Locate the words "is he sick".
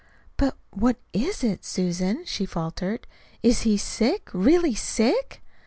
3.43-4.31